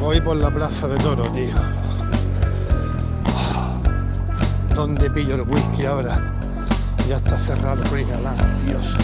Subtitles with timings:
[0.00, 1.54] Voy por la plaza de toro, tío.
[4.74, 6.22] ¿Dónde pillo el whisky ahora?
[7.08, 8.96] Ya está cerrado Regaland, Dios.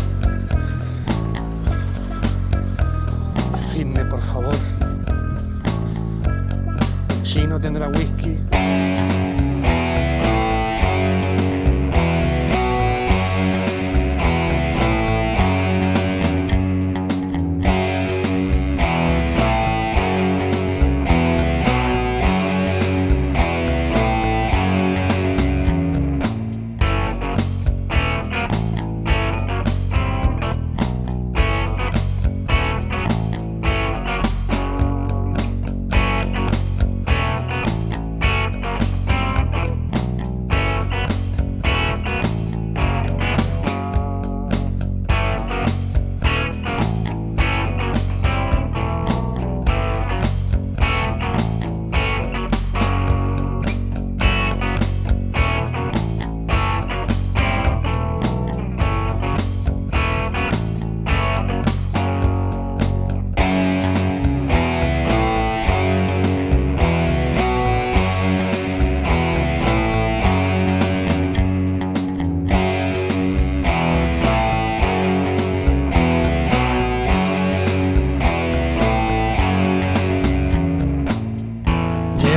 [3.53, 4.54] Decidme, por favor.
[7.22, 8.38] Chino tendrá whisky.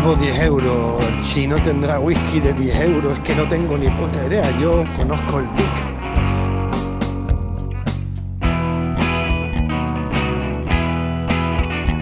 [0.07, 1.05] Llevo 10 euros.
[1.05, 3.15] El chino tendrá whisky de 10 euros.
[3.15, 4.49] Es que no tengo ni puta idea.
[4.57, 5.67] Yo conozco el Vic.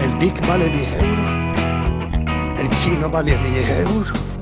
[0.00, 2.60] El Vic vale 10 euros.
[2.60, 4.35] El chino vale 10 euros.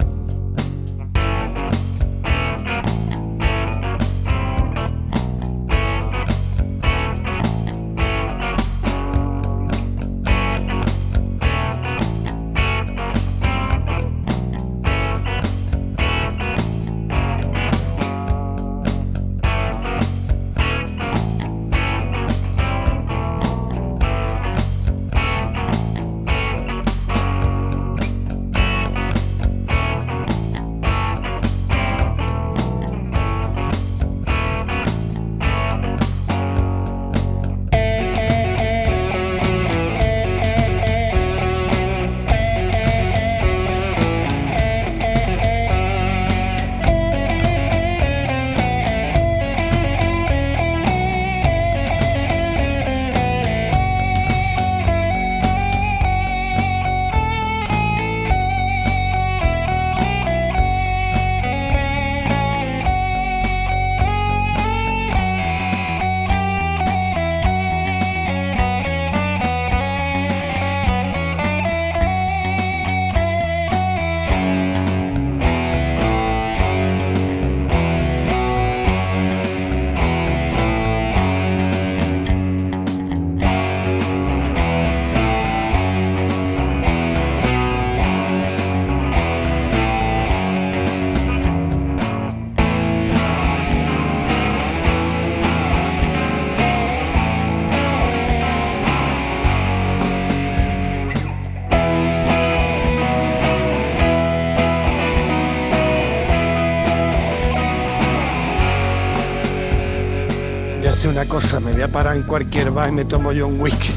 [110.95, 113.61] Sé una cosa, me voy a parar en cualquier bar y me tomo yo un
[113.61, 113.93] whisky.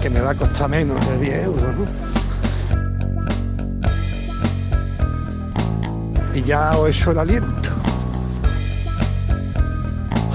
[0.00, 1.84] Que me va a costar menos de 10 euros, ¿no?
[6.34, 7.70] Y ya os hecho el aliento.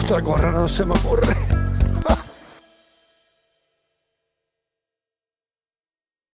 [0.04, 1.45] Otra cosa no se me ocurre.